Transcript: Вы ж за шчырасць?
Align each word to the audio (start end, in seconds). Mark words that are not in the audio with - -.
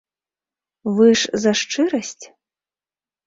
Вы 0.99 1.07
ж 1.19 1.41
за 1.43 1.51
шчырасць? 1.61 2.25